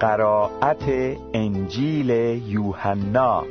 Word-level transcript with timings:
قرائت 0.00 0.84
انجیل 1.34 2.10
یوحنا. 2.48 3.44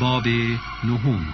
باب 0.00 0.26
نهم. 0.84 1.26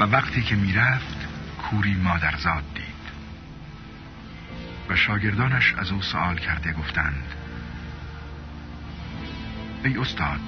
و 0.00 0.04
وقتی 0.04 0.42
که 0.42 0.54
می‌رفت 0.54 1.16
کوری 1.62 1.94
مادرزاد 1.94 2.77
و 4.88 4.96
شاگردانش 4.96 5.74
از 5.74 5.92
او 5.92 6.02
سوال 6.02 6.36
کرده 6.36 6.72
گفتند. 6.72 7.34
ای 9.84 9.98
استاد 9.98 10.40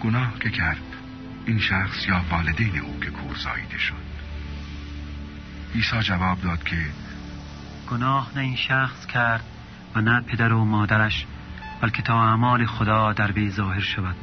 گناه 0.00 0.38
که 0.38 0.50
کرد 0.50 0.82
این 1.46 1.58
شخص 1.58 2.08
یا 2.08 2.24
والدین 2.30 2.78
او 2.78 3.00
که 3.00 3.10
کور 3.10 3.36
زاییده 3.36 3.78
شد؟ 3.78 4.12
عیسی 5.74 6.00
جواب 6.00 6.40
داد 6.40 6.62
که 6.62 6.76
گناه 7.90 8.30
نه 8.34 8.40
این 8.40 8.56
شخص 8.56 9.06
کرد 9.06 9.44
و 9.94 10.00
نه 10.00 10.20
پدر 10.20 10.52
و 10.52 10.64
مادرش 10.64 11.26
بلکه 11.80 12.02
تا 12.02 12.22
اعمال 12.22 12.66
خدا 12.66 13.12
در 13.12 13.32
وی 13.32 13.50
ظاهر 13.50 13.80
شود. 13.80 14.16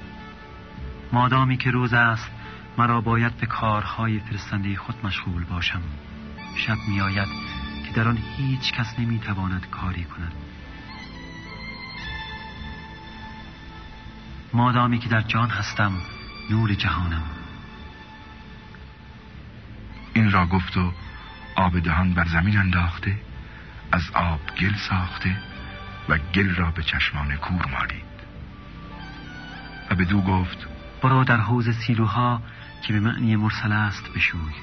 مادامی 1.14 1.58
که 1.58 1.72
روز 1.72 1.94
است 1.94 2.32
مرا 2.78 3.02
باید 3.02 3.38
به 3.38 3.48
کارهای 3.48 4.20
فرستنده 4.20 4.76
خود 4.76 4.96
مشغول 5.06 5.44
باشم. 5.44 5.82
شب 6.56 6.78
می 6.88 7.02
آید 7.02 7.28
که 7.28 7.49
در 8.00 8.08
آن 8.08 8.18
هیچ 8.38 8.72
کس 8.74 9.00
نمی 9.00 9.20
تواند 9.20 9.70
کاری 9.70 10.04
کند. 10.04 10.34
مادامی 14.54 15.00
که 15.00 15.10
در 15.10 15.22
جان 15.22 15.50
هستم 15.50 15.92
نور 16.50 16.74
جهانم. 16.74 17.24
این 20.14 20.32
را 20.32 20.46
گفت 20.46 20.78
و 20.78 20.92
آب 21.56 21.80
دهان 21.80 22.14
بر 22.14 22.26
زمین 22.26 22.58
انداخته 22.58 23.16
از 23.92 24.12
آب 24.14 24.40
گل 24.60 24.76
ساخته 24.90 25.38
و 26.10 26.18
گل 26.18 26.56
را 26.56 26.72
به 26.72 26.84
چشمان 26.84 27.36
کور 27.36 27.66
مالید. 27.66 28.06
و 29.92 29.96
به 29.96 30.06
دو 30.06 30.22
گفت 30.22 30.68
برو 31.02 31.24
در 31.24 31.38
حوز 31.38 31.70
سیلوها 31.70 32.42
که 32.82 32.94
به 32.94 33.00
معنی 33.00 33.36
مرسل 33.36 33.72
است 33.72 34.14
بشوی. 34.14 34.54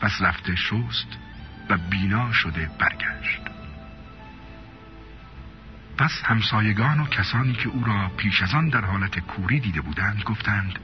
پس 0.00 0.12
رفته 0.20 0.56
شست 0.56 1.27
و 1.68 1.76
بینا 1.76 2.32
شده 2.32 2.70
برگشت. 2.78 3.40
پس 5.98 6.22
همسایگان 6.24 7.00
و 7.00 7.06
کسانی 7.06 7.52
که 7.52 7.68
او 7.68 7.84
را 7.84 8.10
پیش 8.16 8.42
از 8.42 8.54
آن 8.54 8.68
در 8.68 8.84
حالت 8.84 9.18
کوری 9.18 9.60
دیده 9.60 9.80
بودند 9.80 10.22
گفتند 10.22 10.78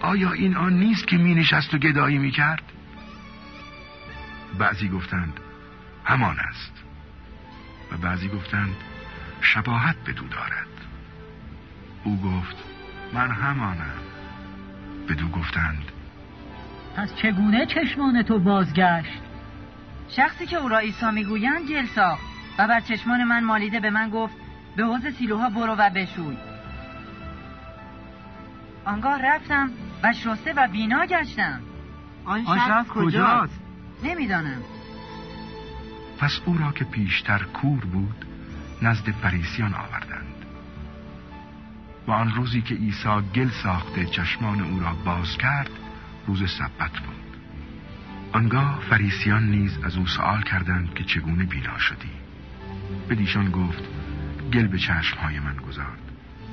آیا 0.00 0.32
این 0.32 0.56
آن 0.56 0.72
نیست 0.72 1.06
که 1.06 1.16
می 1.16 1.34
نشست 1.34 1.74
و 1.74 1.78
گدایی 1.78 2.18
می 2.18 2.30
کرد؟ 2.30 2.62
بعضی 4.58 4.88
گفتند 4.88 5.40
همان 6.04 6.38
است. 6.38 6.72
و 7.92 7.96
بعضی 7.96 8.28
گفتند 8.28 8.74
شباهت 9.40 9.96
به 9.96 10.12
دو 10.12 10.28
دارد. 10.28 10.66
او 12.04 12.20
گفت 12.20 12.56
من 13.12 13.30
همانم. 13.30 14.00
بدو 15.08 15.28
گفتند 15.28 15.92
پس 16.96 17.14
چگونه 17.14 17.66
چشمان 17.66 18.22
تو 18.22 18.38
بازگشت؟ 18.38 19.22
شخصی 20.08 20.46
که 20.46 20.56
او 20.56 20.68
را 20.68 20.78
عیسی 20.78 21.10
می‌گویند 21.10 21.68
جل 21.68 21.86
ساخت 21.86 22.22
و 22.58 22.68
بر 22.68 22.80
چشمان 22.80 23.24
من 23.24 23.44
مالیده 23.44 23.80
به 23.80 23.90
من 23.90 24.10
گفت 24.10 24.34
به 24.76 24.84
حوز 24.84 25.06
سیلوها 25.18 25.50
برو 25.50 25.74
و 25.78 25.90
بشوی. 25.90 26.36
آنگاه 28.84 29.22
رفتم 29.22 29.70
و 30.02 30.12
شسته 30.12 30.52
و 30.56 30.68
بینا 30.68 31.06
گشتم. 31.06 31.60
آن 32.24 32.44
شخص 32.44 32.88
کجاست؟ 32.88 33.60
نمی‌دانم. 34.04 34.62
پس 36.18 36.40
او 36.44 36.58
را 36.58 36.72
که 36.72 36.84
پیشتر 36.84 37.38
کور 37.38 37.84
بود 37.84 38.24
نزد 38.82 39.10
فریسیان 39.10 39.74
آوردند. 39.74 40.34
و 42.06 42.10
آن 42.10 42.32
روزی 42.32 42.62
که 42.62 42.74
عیسی 42.74 43.08
گل 43.34 43.50
ساخته 43.62 44.04
چشمان 44.04 44.60
او 44.60 44.80
را 44.80 44.94
باز 45.04 45.36
کرد 45.36 45.70
روز 46.26 46.50
سبت 46.50 46.92
بود. 46.92 47.24
آنگاه 48.32 48.80
فریسیان 48.90 49.50
نیز 49.50 49.78
از 49.84 49.96
او 49.96 50.06
سوال 50.06 50.42
کردند 50.42 50.94
که 50.94 51.04
چگونه 51.04 51.44
بینا 51.44 51.78
شدی. 51.78 52.10
به 53.08 53.14
دیشان 53.14 53.50
گفت 53.50 53.82
گل 54.52 54.66
به 54.66 54.78
چشمهای 54.78 55.40
من 55.40 55.56
گذارد. 55.56 55.98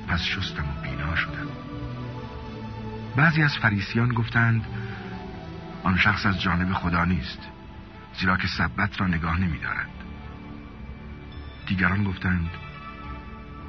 پس 0.08 0.22
شستم 0.22 0.64
و 0.64 0.82
بینا 0.82 1.16
شدم. 1.16 1.48
بعضی 3.16 3.42
از 3.42 3.56
فریسیان 3.56 4.08
گفتند 4.08 4.66
آن 5.82 5.98
شخص 5.98 6.26
از 6.26 6.40
جانب 6.40 6.72
خدا 6.72 7.04
نیست 7.04 7.48
زیرا 8.20 8.36
که 8.36 8.48
سبت 8.48 9.00
را 9.00 9.06
نگاه 9.06 9.40
نمی 9.40 9.58
دارد. 9.58 9.90
دیگران 11.66 12.04
گفتند 12.04 12.50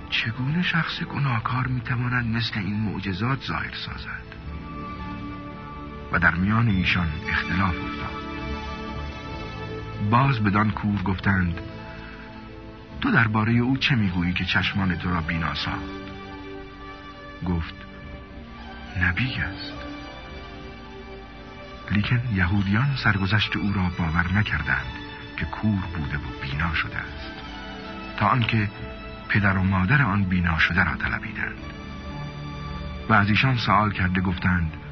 چگونه 0.09 0.61
شخص 0.61 1.03
گناهکار 1.03 1.67
می‌تواند 1.67 2.25
مثل 2.25 2.59
این 2.59 2.79
معجزات 2.79 3.41
ظاهر 3.41 3.73
سازد؟ 3.73 4.32
و 6.13 6.19
در 6.19 6.35
میان 6.35 6.67
ایشان 6.67 7.07
اختلاف 7.29 7.75
افتاد. 7.75 8.23
باز 10.09 10.43
بدان 10.43 10.71
کور 10.71 11.01
گفتند 11.01 11.59
تو 13.01 13.11
درباره 13.11 13.53
او 13.53 13.77
چه 13.77 13.95
می‌گویی 13.95 14.33
که 14.33 14.45
چشمان 14.45 14.95
تو 14.95 15.09
را 15.09 15.21
بینا 15.21 15.53
ساخت؟ 15.53 16.03
گفت 17.45 17.75
نبی 19.01 19.33
است. 19.35 19.73
لیکن 21.91 22.21
یهودیان 22.33 22.95
سرگذشت 22.95 23.55
او 23.55 23.73
را 23.73 23.91
باور 23.97 24.31
نکردند 24.33 24.85
که 25.37 25.45
کور 25.45 25.79
بوده 25.97 26.17
و 26.17 26.41
بینا 26.41 26.73
شده 26.73 26.97
است 26.97 27.33
تا 28.17 28.27
آنکه 28.27 28.69
پدر 29.29 29.57
و 29.57 29.63
مادر 29.63 30.01
آن 30.01 30.23
بینا 30.23 30.59
شده 30.59 30.83
را 30.83 30.95
طلبیدند. 30.95 31.73
و 33.09 33.13
از 33.13 33.29
ایشان 33.29 33.57
سوال 33.57 33.91
کرده 33.91 34.21
گفتند 34.21 34.82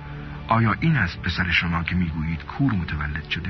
آیا 0.51 0.75
این 0.79 0.95
است 0.95 1.21
پسر 1.21 1.51
شما 1.51 1.83
که 1.83 1.95
می‌گویید 1.95 2.43
کور 2.43 2.73
متولد 2.73 3.29
شده؟ 3.29 3.49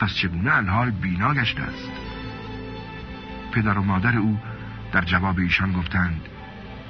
پس 0.00 0.14
چگونه 0.14 0.56
الحال 0.56 0.90
بینا 0.90 1.34
گشته 1.34 1.62
است؟ 1.62 1.90
پدر 3.52 3.78
و 3.78 3.82
مادر 3.82 4.18
او 4.18 4.38
در 4.92 5.00
جواب 5.00 5.38
ایشان 5.38 5.72
گفتند 5.72 6.20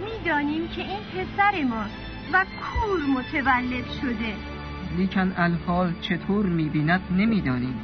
می‌دانیم 0.01 0.69
که 0.69 0.83
این 0.83 0.99
پسر 0.99 1.65
ماست 1.65 1.97
و 2.33 2.45
کور 2.45 3.01
متولد 3.19 3.91
شده. 4.01 4.35
لیکن 4.97 5.33
الحال 5.37 5.93
چطور 6.01 6.47
می‌بیند 6.47 7.01
نمی‌دانیم 7.11 7.75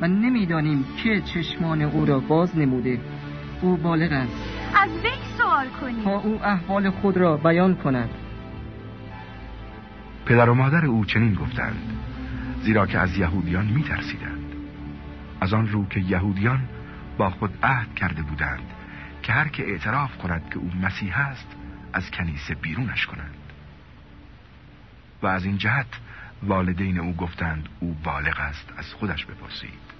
و 0.00 0.08
نمی‌دانیم 0.08 0.84
که 1.04 1.20
چشمان 1.20 1.82
او 1.82 2.06
را 2.06 2.20
باز 2.20 2.58
نموده. 2.58 3.00
او 3.60 3.76
بالغ 3.76 4.12
است. 4.12 4.48
از 4.82 4.90
وی 4.90 5.10
سوال 5.38 5.68
کنیم. 5.80 6.04
تا 6.04 6.18
او 6.18 6.44
احوال 6.44 6.90
خود 6.90 7.16
را 7.16 7.36
بیان 7.36 7.74
کند. 7.74 8.10
پدر 10.26 10.50
و 10.50 10.54
مادر 10.54 10.86
او 10.86 11.04
چنین 11.04 11.34
گفتند 11.34 11.98
زیرا 12.62 12.86
که 12.86 12.98
از 12.98 13.16
یهودیان 13.16 13.66
میترسیدند. 13.66 14.54
از 15.40 15.54
آن 15.54 15.68
رو 15.68 15.88
که 15.88 16.00
یهودیان 16.00 16.68
با 17.18 17.30
خود 17.30 17.58
عهد 17.62 17.94
کرده 17.94 18.22
بودند 18.22 18.70
که 19.22 19.32
هر 19.32 19.48
که 19.48 19.62
اعتراف 19.62 20.18
کند 20.18 20.50
که 20.50 20.58
او 20.58 20.70
مسیح 20.82 21.18
است 21.18 21.46
از 21.92 22.10
کنیسه 22.10 22.54
بیرونش 22.54 23.06
کنند. 23.06 23.34
و 25.22 25.26
از 25.26 25.44
این 25.44 25.58
جهت 25.58 25.86
والدین 26.42 26.98
او 26.98 27.16
گفتند 27.16 27.68
او 27.80 27.96
بالغ 28.04 28.40
است 28.40 28.72
از 28.76 28.94
خودش 28.94 29.26
بپرسید. 29.26 29.94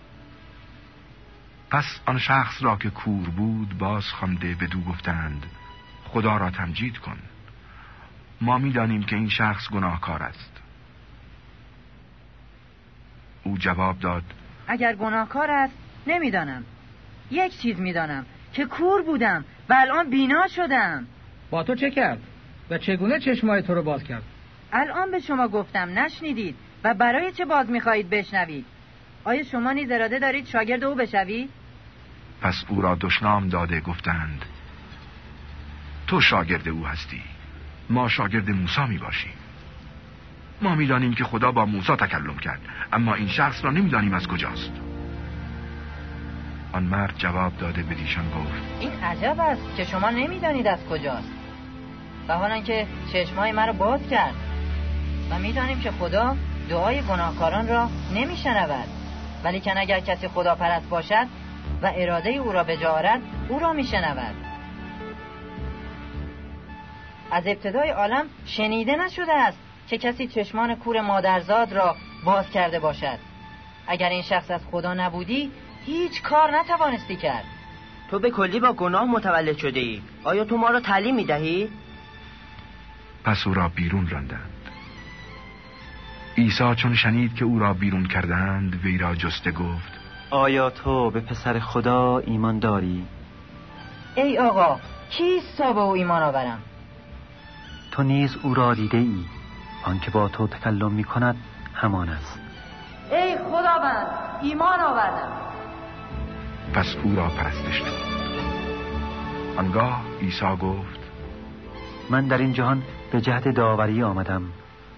پس 1.71 2.01
آن 2.07 2.19
شخص 2.19 2.63
را 2.63 2.77
که 2.77 2.91
کور 2.91 3.29
بود 3.29 3.79
باز 3.79 4.05
خوانده 4.05 4.55
به 4.55 4.67
دو 4.67 4.81
گفتند 4.81 5.47
خدا 6.05 6.37
را 6.37 6.51
تمجید 6.51 6.99
کن. 6.99 7.19
ما 8.41 8.59
می‌دانیم 8.59 9.03
که 9.03 9.17
این 9.17 9.29
شخص 9.29 9.71
گناهکار 9.71 10.23
است. 10.23 10.53
او 13.45 13.59
جواب 13.59 13.99
داد 13.99 14.23
اگر 14.69 14.95
گناهکار 14.95 15.51
است 15.51 15.75
نمی‌دانم. 16.07 16.65
یک 17.31 17.61
چیز 17.61 17.81
می‌دانم 17.81 18.27
که 18.53 18.65
کور 18.65 19.03
بودم 19.03 19.45
و 19.69 19.75
الان 19.79 20.11
بینا 20.11 20.49
شدم. 20.49 21.07
با 21.51 21.63
تو 21.63 21.75
چه 21.75 21.91
کرد؟ 21.91 22.21
و 22.71 22.79
چگونه 22.79 23.21
چشمای 23.21 23.63
تو 23.63 23.75
رو 23.75 23.83
باز 23.83 24.05
کرد؟ 24.05 24.23
الان 24.73 25.11
به 25.11 25.19
شما 25.19 25.49
گفتم 25.49 25.99
نشنیدید 25.99 26.57
و 26.85 26.95
برای 26.95 27.33
چه 27.33 27.45
باز 27.45 27.71
می‌خواهید 27.71 28.11
بشنوید؟ 28.11 28.65
آیا 29.25 29.43
شما 29.43 29.73
نیز 29.73 29.91
اراده 29.91 30.19
دارید 30.19 30.47
شاگرد 30.47 30.85
او 30.85 30.95
بشوید؟ 30.95 31.51
پس 32.41 32.65
او 32.69 32.83
را 32.83 32.95
دشنام 33.01 33.49
داده 33.49 33.81
گفتند 33.81 34.45
تو 36.07 36.21
شاگرد 36.21 36.69
او 36.69 36.87
هستی. 36.87 37.23
ما 37.91 38.09
شاگرد 38.09 38.51
موسی 38.51 38.85
می 38.89 38.99
باشیم. 38.99 39.33
ما 40.63 40.75
می‌دانیم 40.75 41.15
که 41.15 41.25
خدا 41.25 41.53
با 41.53 41.67
موسی 41.67 41.97
تکلم 41.97 42.39
کرد 42.39 42.61
اما 42.93 43.15
این 43.15 43.29
شخص 43.29 43.65
را 43.65 43.71
نمی‌دانیم 43.71 44.15
از 44.15 44.29
کجاست. 44.29 44.73
آن 46.73 46.83
مرد 46.83 47.15
جواب 47.19 47.57
داده 47.57 47.83
به 47.83 47.95
دیشان 47.95 48.25
گفت 48.25 48.81
این 48.81 48.93
عجب 49.05 49.41
است 49.41 49.77
که 49.77 49.85
شما 49.85 50.11
نمی‌دانید 50.11 50.67
از 50.67 50.87
کجاست. 50.87 51.31
و 52.29 52.39
حالا 52.39 52.61
که 52.61 52.87
چشمای 53.13 53.53
مرا 53.53 53.73
باز 53.73 54.09
کرد 54.11 54.35
و 55.31 55.39
می‌دانیم 55.39 55.81
که 55.81 55.91
خدا 55.91 56.37
دعای 56.69 57.03
گناهکاران 57.03 57.69
را 57.69 57.89
نمیشنود 58.15 58.89
ولی 59.45 59.61
که 59.61 59.81
اگر 59.81 60.01
کسی 60.01 60.29
خدا 60.29 60.55
پرست 60.55 60.89
باشد 60.89 61.27
و 61.83 61.93
اراده 61.95 62.31
او 62.31 62.53
را 62.53 62.65
بجارد 62.65 63.21
او 63.49 63.59
را 63.59 63.73
میشنود 63.73 64.35
از 67.31 67.43
ابتدای 67.47 67.91
عالم 67.91 68.27
شنیده 68.47 68.97
نشده 68.97 69.33
است 69.33 69.59
که 69.89 69.99
کسی 69.99 70.27
چشمان 70.27 70.75
کور 70.75 71.01
مادرزاد 71.01 71.73
را 71.73 71.97
باز 72.25 72.51
کرده 72.51 72.79
باشد. 72.79 73.19
اگر 73.87 74.09
این 74.09 74.23
شخص 74.23 74.51
از 74.51 74.61
خدا 74.71 74.95
نبودی 74.95 75.51
هیچ 75.87 76.23
کار 76.23 76.59
نتوانستی 76.59 77.17
کرد. 77.17 77.45
تو 78.11 78.19
به 78.19 78.31
کلی 78.31 78.61
با 78.61 78.73
گناه 78.73 79.05
متولد 79.05 79.57
شده 79.59 79.81
ای. 79.81 80.03
آیا 80.25 80.45
تو 80.45 80.57
ما 80.57 80.71
را 80.71 80.81
تعلیم 80.81 81.15
می 81.15 81.25
دهی؟ 81.25 81.69
پس 83.25 83.47
او 83.47 83.55
را 83.55 83.69
بیرون 83.69 84.09
راندند. 84.09 84.51
عیسی 86.39 86.75
چون 86.75 86.95
شنید 86.95 87.35
که 87.35 87.45
او 87.45 87.59
را 87.59 87.75
بیرون 87.75 88.07
کردند 88.07 88.81
وی 88.85 88.99
را 88.99 89.15
جسته 89.15 89.51
گفت 89.51 89.93
آیا 90.31 90.71
تو 90.71 91.11
به 91.11 91.21
پسر 91.21 91.59
خدا 91.59 92.19
ایمان 92.19 92.59
داری؟ 92.59 93.07
ای 94.15 94.39
آقا 94.39 94.81
کیست 95.11 95.59
تا 95.59 95.73
به 95.73 95.81
او 95.81 95.93
ایمان 95.93 96.23
آورم؟ 96.23 96.63
تو 97.95 98.03
نیز 98.03 98.37
او 98.43 98.55
را 98.55 98.75
دیده 98.75 98.99
ای 98.99 99.25
آنکه 99.85 100.11
با 100.11 100.29
تو 100.29 100.47
تکلم 100.47 100.93
می 100.93 101.05
کند 101.05 101.37
همان 101.75 102.09
است. 102.09 102.39
ای 103.11 103.39
خداوند 103.39 104.07
ایمان 104.43 104.81
آوردم. 104.81 105.33
پس 106.73 106.97
او 107.03 107.17
را 107.17 107.29
پرستش 107.29 107.83
نمود 107.83 109.59
آنگاه 109.59 110.03
عیسی 110.21 110.57
گفت 110.61 111.01
من 112.11 112.27
در 112.27 112.39
این 112.39 112.53
جهان 112.53 112.83
به 113.13 113.21
جهت 113.21 113.49
داوری 113.49 114.03
آمدم 114.03 114.43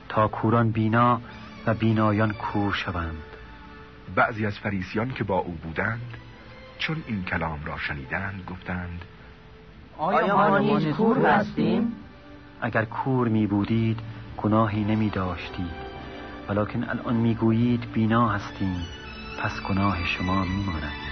تا 0.09 0.29
کوران 0.29 0.71
بینا 0.71 1.21
و 1.67 1.75
بینایان 1.75 2.33
کور 2.33 2.73
شوند. 2.73 3.23
بعضی 4.15 4.47
از 4.47 4.59
فریسیان 4.59 5.11
که 5.11 5.25
با 5.25 5.39
او 5.39 5.53
بودند 5.63 6.17
چون 6.79 7.03
این 7.07 7.25
کلام 7.25 7.65
را 7.65 7.79
شنیدند 7.79 8.45
گفتند 8.51 9.03
آیا 9.99 10.37
ما 10.37 10.59
نیز 10.59 10.97
کور 10.97 11.27
هستیم؟ 11.27 11.93
اگر 12.61 12.85
کور 12.85 13.29
می 13.29 13.47
بودید 13.47 14.01
گناهی 14.37 14.85
نمی 14.85 15.11
داشتید. 15.11 15.87
ولیکن 16.49 16.85
الان 16.85 17.15
می 17.17 17.35
گویید 17.35 17.93
بینا 17.93 18.29
هستیم 18.29 18.87
پس 19.43 19.61
گناه 19.69 20.05
شما 20.05 20.45
می 20.45 20.65
ماند. 20.65 21.06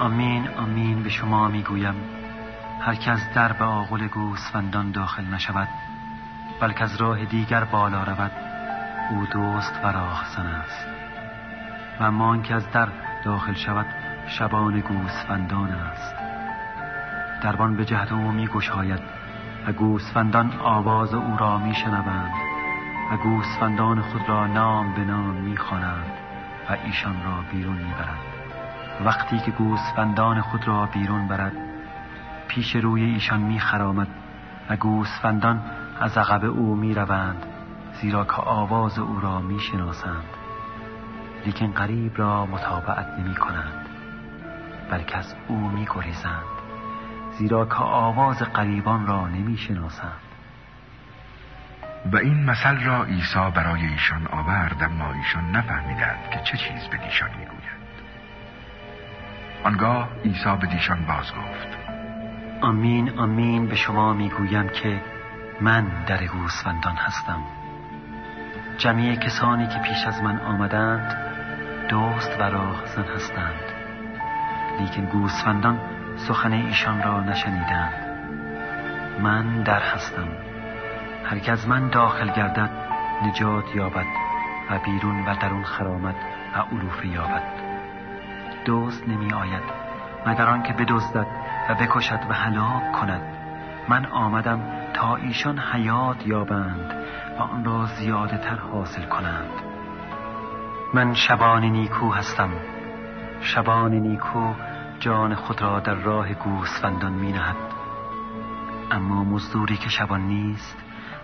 آمین 0.00 0.48
آمین 0.48 1.02
به 1.02 1.08
شما 1.08 1.48
می‌گویم. 1.48 1.94
هر 2.80 2.94
کس 2.94 3.20
در 3.34 3.52
به 3.52 3.64
آغل 3.64 4.06
گوسفندان 4.06 4.90
داخل 4.90 5.24
نشود 5.24 5.68
بلکه 6.60 6.82
از 6.82 7.00
راه 7.00 7.24
دیگر 7.24 7.64
بالا 7.64 8.02
رود. 8.02 8.32
او 9.10 9.26
دوست 9.26 9.80
و 9.84 9.86
راهزن 9.86 10.46
است. 10.46 10.86
و 12.00 12.04
اما 12.04 12.42
که 12.42 12.54
از 12.54 12.70
در 12.70 12.88
داخل 13.24 13.54
شود 13.54 13.86
شبان 14.26 14.80
گوسفندان 14.80 15.70
است. 15.70 16.14
دربان 17.42 17.76
به 17.76 17.84
جهت 17.84 18.12
او 18.12 18.32
می 18.32 18.46
گشاید 18.46 19.00
و 19.66 19.72
گوسفندان 19.72 20.52
آواز 20.60 21.14
او 21.14 21.36
را 21.36 21.58
می 21.58 21.74
شنوند 21.74 22.32
و 23.12 23.16
گوسفندان 23.16 24.00
خود 24.00 24.28
را 24.28 24.46
نام 24.46 24.94
به 24.94 25.04
نام 25.04 25.36
می 25.36 25.56
خوانند 25.56 26.12
و 26.70 26.76
ایشان 26.84 27.22
را 27.24 27.44
بیرون 27.52 27.76
می 27.76 27.92
برند 27.98 28.29
وقتی 29.04 29.38
که 29.38 29.50
گوسفندان 29.50 30.40
خود 30.40 30.68
را 30.68 30.86
بیرون 30.86 31.28
برد 31.28 31.52
پیش 32.48 32.76
روی 32.76 33.04
ایشان 33.04 33.40
می 33.40 33.60
خرامد 33.60 34.08
و 34.70 34.76
گوسفندان 34.76 35.62
از 36.00 36.18
عقب 36.18 36.44
او 36.44 36.74
می 36.74 36.94
روند 36.94 37.46
زیرا 37.92 38.24
که 38.24 38.42
آواز 38.42 38.98
او 38.98 39.20
را 39.20 39.40
می 39.40 39.60
شناسند 39.60 40.24
لیکن 41.46 41.72
قریب 41.72 42.18
را 42.18 42.46
متابعت 42.46 43.06
نمی 43.18 43.34
کنند 43.34 43.86
بلکه 44.90 45.16
از 45.16 45.34
او 45.48 45.56
می 45.56 45.86
گریزند 45.94 46.44
زیرا 47.38 47.66
که 47.66 47.74
آواز 47.74 48.38
قریبان 48.42 49.06
را 49.06 49.28
نمی 49.28 49.56
شناسند 49.56 50.20
و 52.12 52.16
این 52.16 52.44
مثل 52.44 52.84
را 52.84 53.04
عیسی 53.04 53.50
برای 53.54 53.86
ایشان 53.86 54.26
آورد 54.26 54.82
اما 54.82 55.12
ایشان 55.12 55.50
نفهمیدند 55.50 56.30
که 56.30 56.40
چه 56.44 56.56
چیز 56.56 56.88
به 56.90 56.96
دیشان 56.96 57.30
می‌گوید. 57.30 57.79
آنگاه 59.64 60.08
عیسی 60.24 60.56
به 60.60 60.66
دیشان 60.66 60.98
باز 61.06 61.32
گفت 61.34 61.78
آمین 62.60 63.18
آمین. 63.18 63.66
به 63.66 63.74
شما 63.76 64.12
می‌گویم 64.12 64.68
که 64.68 65.00
من 65.60 66.04
در 66.06 66.26
گوسفندان 66.26 66.96
هستم. 66.96 67.42
جمعی 68.78 69.16
کسانی 69.16 69.66
که 69.66 69.78
پیش 69.78 70.06
از 70.06 70.22
من 70.22 70.40
آمدند 70.40 71.16
دوست 71.88 72.40
و 72.40 72.42
راهزن 72.42 73.04
هستند. 73.14 73.60
لیکن 74.80 75.04
گوسفندان 75.04 75.80
سخن 76.16 76.52
ایشان 76.52 77.02
را 77.02 77.20
نشنیدند. 77.20 77.94
من 79.20 79.62
در 79.62 79.80
هستم. 79.80 80.28
هر 81.24 81.52
از 81.52 81.68
من 81.68 81.88
داخل 81.88 82.30
گردد 82.32 82.70
نجات 83.22 83.74
یابد 83.74 84.06
و 84.70 84.78
بیرون 84.78 85.24
و 85.24 85.34
درون 85.34 85.64
خرامد 85.64 86.16
و 86.56 86.58
علوفه 86.74 87.06
یابد. 87.06 87.69
دوست 88.64 89.08
نمی 89.08 89.32
آید 89.32 89.62
مگر 90.26 90.46
آنکه 90.46 90.72
بدزدد 90.72 91.26
و 91.70 91.74
بکشد 91.74 92.20
و 92.30 92.34
هلاک 92.34 92.92
کند. 92.92 93.22
من 93.88 94.06
آمدم 94.06 94.60
تا 94.94 95.16
ایشان 95.16 95.58
حیات 95.58 96.26
یابند 96.26 96.94
و 97.38 97.42
آن 97.42 97.64
را 97.64 97.86
زیاده 97.86 98.38
تر 98.38 98.56
حاصل 98.56 99.02
کنند. 99.02 99.50
من 100.94 101.14
شبان 101.14 101.64
نیکو 101.64 102.10
هستم. 102.10 102.50
شبان 103.40 103.94
نیکو 103.94 104.54
جان 105.00 105.34
خود 105.34 105.62
را 105.62 105.80
در 105.80 105.94
راه 105.94 106.34
گوسفندان 106.34 107.12
می 107.12 107.32
نهد 107.32 107.56
اما 108.90 109.24
مزدوری 109.24 109.76
که 109.76 109.88
شبان 109.88 110.20
نیست 110.20 110.76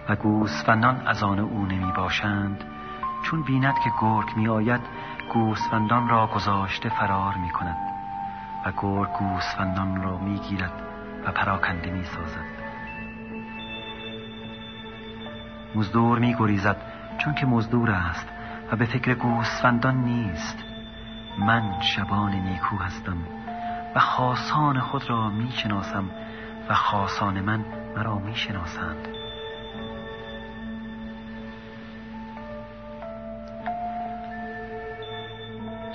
و 0.08 0.16
گوسفندان 0.16 1.06
از 1.06 1.22
آن 1.22 1.38
او 1.38 1.66
نمی 1.66 1.92
باشند 1.92 2.64
چون 3.22 3.42
بیند 3.42 3.74
که 3.84 3.90
گرگ 4.00 4.36
می 4.36 4.48
آید 4.48 4.80
گوسفندان 5.32 6.08
را 6.08 6.26
گذاشته 6.26 6.88
فرار 6.88 7.34
می 7.34 7.50
کند 7.50 7.76
و 8.66 8.72
گرگ 8.76 9.12
گوسفندان 9.12 10.02
را 10.02 10.18
می 10.18 10.38
گیرد 10.38 10.82
و 11.26 11.32
پراکنده 11.32 11.90
می 11.90 12.04
سازد 12.04 12.56
مزدور 15.74 16.18
می 16.18 16.34
گریزد 16.38 16.76
چون 17.18 17.34
که 17.34 17.46
مزدور 17.46 17.90
است 17.90 18.28
و 18.72 18.76
به 18.76 18.84
فکر 18.84 19.14
گوسفندان 19.14 19.96
نیست. 19.96 20.64
من 21.38 21.80
شبان 21.80 22.32
نیکو 22.32 22.76
هستم 22.76 23.16
و 23.94 24.00
خاصان 24.00 24.80
خود 24.80 25.10
را 25.10 25.30
می 25.30 25.50
شناسم 25.50 26.10
و 26.68 26.74
خاصان 26.74 27.40
من 27.40 27.64
مرا 27.96 28.18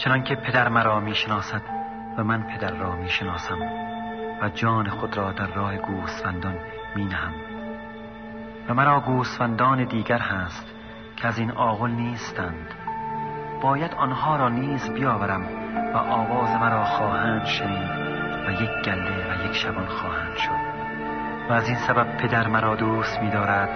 می‌شناسند 0.02 0.26
چنانکه 0.26 0.36
پدر 0.36 0.70
مرا 0.70 1.00
می‌شناسد 1.00 1.62
و 2.18 2.24
من 2.24 2.44
پدر 2.44 2.72
را 2.72 2.96
می‌شناسم 2.96 3.60
و 4.42 4.50
جان 4.50 4.90
خود 4.90 5.18
را 5.18 5.32
در 5.32 5.48
راه 5.48 5.78
گوسفندان 5.78 6.56
مینهم. 6.96 7.34
و 8.70 8.74
مرا 8.74 9.00
گوسفندان 9.00 9.84
دیگر 9.84 10.20
هست 10.20 10.66
که 11.16 11.28
از 11.28 11.40
این 11.40 11.52
آغل 11.52 11.92
نیستند. 11.92 12.74
باید 13.62 13.94
آنها 13.94 14.36
را 14.36 14.50
نیز 14.50 14.94
بیاورم 14.94 15.44
و 15.94 15.98
آواز 15.98 16.50
مرا 16.50 16.84
خواهند 16.84 17.46
شنید 17.46 17.90
و 18.48 18.52
یک 18.52 18.86
گله 18.86 19.30
و 19.30 19.46
یک 19.46 19.54
شبان 19.54 19.88
خواهند 19.88 20.36
شد. 20.38 20.62
و 21.50 21.54
از 21.54 21.68
این 21.68 21.78
سبب 21.78 22.18
پدر 22.18 22.48
مرا 22.48 22.76
دوست 22.76 23.22
می‌دارد 23.22 23.70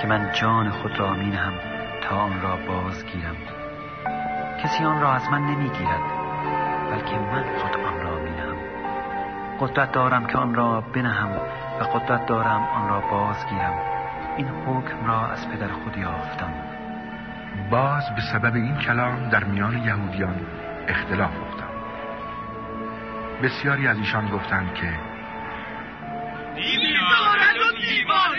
که 0.00 0.06
من 0.06 0.32
جان 0.32 0.70
خود 0.70 0.98
را 0.98 1.14
مینهم 1.14 1.54
تا 2.02 2.16
آن 2.16 2.42
را 2.42 2.56
بازگیرم. 2.56 3.61
کسی 4.62 4.84
آن 4.84 5.00
را 5.00 5.12
از 5.12 5.28
من 5.30 5.40
نمی‌گیرد 5.40 6.02
بلکه 6.90 7.18
من 7.18 7.44
خود 7.58 7.76
آن 7.76 8.00
را 8.00 8.18
مینهم. 8.18 8.56
قدرت 9.60 9.92
دارم 9.92 10.26
که 10.26 10.38
آن 10.38 10.54
را 10.54 10.80
بنهم 10.80 11.32
و 11.80 11.84
قدرت 11.84 12.26
دارم 12.26 12.62
آن 12.62 12.88
را 12.88 13.00
بازگیرم. 13.00 13.74
این 14.36 14.48
حکم 14.48 15.06
را 15.06 15.26
از 15.26 15.48
پدر 15.48 15.68
خود 15.68 15.96
یافتم. 15.96 16.52
باز 17.70 18.14
به 18.14 18.20
سبب 18.32 18.54
این 18.54 18.76
کلام 18.76 19.28
در 19.28 19.44
میان 19.44 19.78
یهودیان 19.78 20.46
اختلاف 20.88 21.30
افتاد. 21.42 21.72
بسیاری 23.42 23.88
از 23.88 23.98
ایشان 23.98 24.28
گفتند 24.28 24.74
که 24.74 24.92
دیوانه 26.54 27.52
و 27.60 27.72
دیوانه 27.80 28.31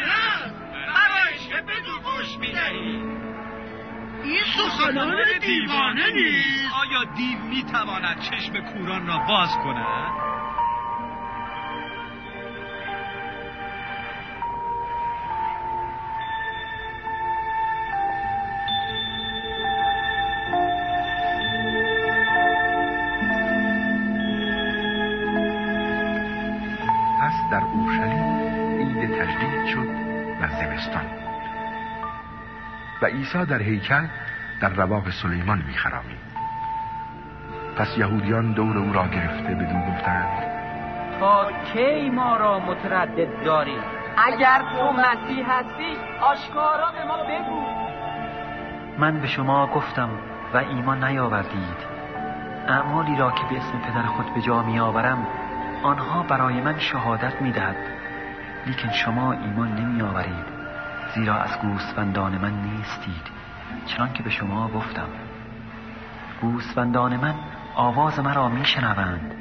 سخنان 4.84 5.16
دیوانه 5.42 6.12
نیست. 6.12 6.74
آیا 6.82 7.04
دیو 7.16 7.40
می‌تواند 7.40 8.20
چشم 8.20 8.60
کوران 8.60 9.08
را 9.08 9.18
باز 9.18 9.50
کند؟ 9.64 10.14
پس 27.22 27.34
در 27.52 27.64
اورشلیم 27.64 28.24
عید 28.80 29.12
تجدید 29.12 29.66
شد 29.74 29.88
و 30.42 30.48
زمستان 30.48 31.04
بود. 31.04 31.24
و 33.02 33.06
عیسی 33.06 33.46
در 33.46 33.62
هیکل 33.62 34.08
در 34.62 34.70
رواق 34.70 35.10
سلیمان 35.10 35.64
میخرامید 35.68 36.34
پس 37.78 37.98
یهودیان 37.98 38.54
دور 38.54 38.78
او 38.78 38.94
را 38.94 39.08
گرفته 39.08 39.56
بدو 39.56 39.92
گفتند 39.92 40.54
تا 41.20 41.52
کی 41.74 42.10
ما 42.10 42.38
را 42.38 42.60
متردد 42.60 43.44
داری 43.46 43.78
اگر 44.18 44.62
تو 44.72 44.92
مسیح 44.92 45.46
هستی 45.50 45.98
آشکارا 46.22 46.92
به 46.92 47.04
ما 47.08 47.18
بگو. 47.24 47.64
من 48.98 49.20
به 49.20 49.28
شما 49.28 49.68
گفتم 49.68 50.10
و 50.54 50.58
ایمان 50.58 51.04
نیاوردید. 51.04 51.94
اعمالی 52.68 53.18
را 53.18 53.32
که 53.32 53.44
به 53.50 53.58
اسم 53.58 53.80
پدر 53.80 54.06
خود 54.06 54.34
به 54.34 54.42
جا 54.42 54.64
می 54.64 54.80
آورم 54.80 55.28
آنها 55.84 56.24
برای 56.24 56.62
من 56.62 56.80
شهادت 56.80 57.42
می 57.42 57.52
دهد 57.52 57.76
لیکن 58.66 58.92
شما 58.92 59.32
ایمان 59.34 59.76
نمی 59.76 60.02
آورید 60.02 60.46
زیرا 61.16 61.36
از 61.36 61.60
گوسفندان 61.60 62.38
من 62.38 62.54
نیستید. 62.54 63.43
چنان 63.86 64.14
که 64.14 64.24
به 64.24 64.30
شما 64.30 64.68
گفتم. 64.68 65.08
گوسفندان 66.42 67.18
من 67.18 67.36
آواز 67.76 68.20
مرا 68.20 68.50
می 68.50 68.66
شنوند 68.66 69.36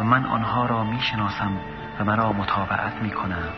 و 0.00 0.04
من 0.04 0.26
آنها 0.26 0.66
را 0.66 0.84
می 0.84 1.00
شناسم 1.00 1.60
و 2.00 2.04
مرا 2.04 2.32
متابعت 2.32 3.02
می 3.02 3.10
کنند 3.10 3.54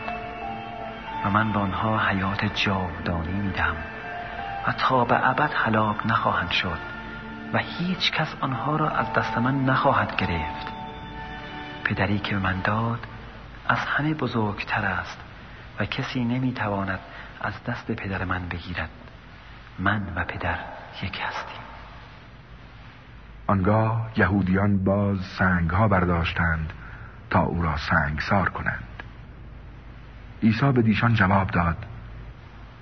و 1.25 1.29
من 1.29 1.51
به 1.51 1.59
آنها 1.59 1.99
حیات 1.99 2.45
جاودانی 2.45 3.31
می 3.31 3.51
دهم 3.51 3.75
و 4.67 4.71
تا 4.71 5.05
به 5.05 5.29
ابد 5.29 5.51
هلاک 5.55 6.05
نخواهند 6.05 6.51
شد 6.51 6.79
و 7.53 7.57
هیچ 7.57 8.11
کس 8.11 8.35
آنها 8.41 8.75
را 8.75 8.89
از 8.89 9.13
دست 9.13 9.37
من 9.37 9.65
نخواهد 9.65 10.15
گرفت. 10.15 10.67
پدری 11.83 12.19
که 12.19 12.35
من 12.35 12.61
داد 12.63 12.99
از 13.67 13.77
همه 13.77 14.13
بزرگتر 14.13 14.85
است 14.85 15.19
و 15.79 15.85
کسی 15.85 16.25
نمی‌تواند 16.25 16.99
از 17.41 17.63
دست 17.63 17.91
پدر 17.91 18.25
من 18.25 18.47
بگیرد. 18.49 18.89
من 19.79 20.01
و 20.15 20.23
پدر 20.23 20.59
یک 21.03 21.19
هستیم. 21.21 21.61
آنگاه 23.47 24.09
یهودیان 24.17 24.83
باز 24.83 25.17
سنگ 25.39 25.69
ها 25.69 25.87
برداشتند 25.87 26.73
تا 27.29 27.41
او 27.41 27.61
را 27.61 27.77
سنگسار 27.77 28.49
کنند. 28.49 29.03
عیسی 30.43 30.71
به 30.71 30.81
دیشان 30.81 31.13
جواب 31.13 31.47
داد 31.47 31.85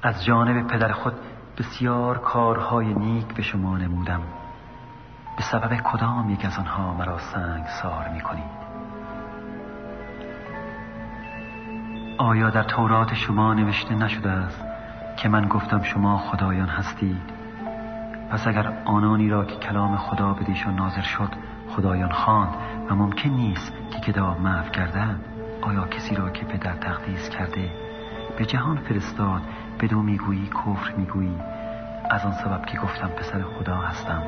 از 0.04 0.26
جانب 0.26 0.68
پدر 0.68 0.92
خود 0.92 1.14
بسیار 1.58 2.18
کارهای 2.18 2.94
نیک 2.94 3.28
به 3.28 3.42
شما 3.42 3.78
نمودم. 3.78 4.22
به 5.38 5.44
سبب 5.44 5.76
کدام 5.84 6.30
یک 6.30 6.46
از 6.46 6.58
آنها 6.58 6.94
مرا 6.94 7.20
سنگسار 7.20 8.10
می 8.10 8.22
کنید 8.22 8.66
آیا 12.18 12.50
در 12.50 12.64
تورات 12.64 13.14
شما 13.14 13.54
نوشته 13.54 13.96
نشده 13.96 14.30
است 14.30 14.75
که 15.18 15.30
من 15.30 15.48
گفتم 15.48 15.82
شما 15.82 16.18
خدایان 16.18 16.68
هستید. 16.68 17.36
پس 18.30 18.48
اگر 18.48 18.74
آنانی 18.86 19.30
را 19.30 19.46
که 19.46 19.56
کلام 19.56 19.98
خدا 19.98 20.34
به 20.34 20.44
دیشان 20.44 20.76
نازل 20.76 21.02
شد 21.02 21.30
خدایان 21.70 22.12
خواند 22.12 22.56
و 22.90 22.96
ممکن 22.96 23.30
نیست 23.30 23.74
که 23.92 24.00
کتاب 24.00 24.42
محو 24.42 24.70
کردن 24.70 25.22
آیا 25.62 25.88
کسی 25.88 26.16
را 26.16 26.30
که 26.30 26.46
پدر 26.46 26.74
تقدیس 26.74 27.30
کرده 27.30 27.70
به 28.38 28.46
جهان 28.46 28.78
فرستاد 28.78 29.42
بدو 29.80 30.02
می‌گویی 30.02 30.48
کفر 30.48 30.94
می‌گویی؟ 30.98 31.38
از 32.10 32.26
آن 32.26 32.32
سبب 32.32 32.66
که 32.66 32.78
گفتم 32.78 33.08
پسر 33.08 33.42
خدا 33.42 33.76
هستم. 33.76 34.24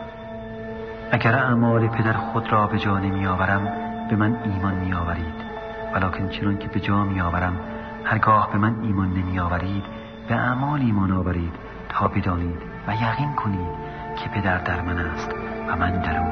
اگر 1.12 1.36
اعمال 1.36 1.88
پدر 1.88 2.14
خود 2.14 2.52
را 2.52 2.68
به 2.68 2.80
جا 2.80 3.00
نمی 3.00 3.28
آورم 3.28 3.64
به 4.10 4.16
من 4.16 4.36
ایمان 4.44 4.76
می 4.76 4.94
آورید 4.94 5.48
ولیکن 5.94 6.30
چنان 6.30 6.58
که 6.58 6.68
به 6.68 6.80
جا 6.80 7.04
می 7.04 7.22
آورم 7.22 7.60
هرگاه 8.04 8.52
به 8.52 8.58
من 8.58 8.82
ایمان 8.82 9.14
نمی 9.14 9.40
آورید 9.40 9.84
به 10.28 10.36
اعمال 10.36 10.82
ایمان 10.82 11.12
آورید 11.12 11.54
تا 11.90 12.08
بدانید 12.08 12.62
و 12.88 12.94
یقین 12.94 13.34
کنید 13.34 13.70
که 14.18 14.30
پدر 14.30 14.58
در 14.58 14.82
من 14.82 14.98
است 14.98 15.32
و 15.68 15.76
من 15.76 16.02
در 16.02 16.18
او. 16.20 16.32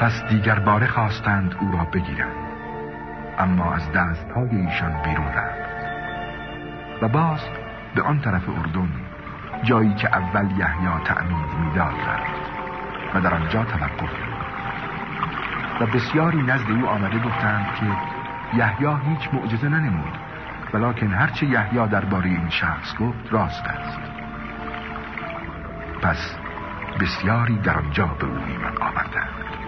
پس 0.00 0.22
دیگر 0.28 0.58
باره 0.58 0.86
خواستند 0.86 1.54
او 1.60 1.72
را 1.72 1.84
بگیرند. 1.84 2.36
اما 3.38 3.74
از 3.74 3.92
دستهای 3.92 4.56
ایشان 4.56 5.02
بیرون 5.04 5.26
رفت. 5.26 5.70
و 7.02 7.08
باز 7.08 7.40
به 7.94 8.02
آن 8.02 8.20
طرف 8.20 8.48
اردن 8.48 8.88
جایی 9.62 9.94
که 9.94 10.16
اول 10.16 10.50
یحیی 10.50 11.04
تعمید 11.04 11.54
می‌داد 11.64 11.94
رفت 12.08 12.50
و 13.14 13.20
در 13.20 13.34
آنجا 13.34 13.64
توقف 13.64 14.10
و 15.80 15.86
بسیاری 15.86 16.42
نزد 16.42 16.70
او 16.70 16.86
آمده 16.86 17.18
گفتند 17.18 17.66
که 17.74 17.86
یحیی 18.56 18.96
هیچ 19.08 19.34
معجزه 19.34 19.68
ننمود. 19.68 20.29
ولکن 20.74 21.06
هرچه 21.06 21.46
یحیی 21.46 21.88
درباره 21.88 22.26
این 22.26 22.50
شخص 22.50 22.96
گفت 23.00 23.32
راست 23.32 23.64
است. 23.64 23.98
پس 26.02 26.36
بسیاری 27.00 27.58
در 27.58 27.76
آنجا 27.78 28.06
به 28.06 28.26
او 28.26 28.38
ایمان 28.48 28.82
آوردند. 28.82 29.59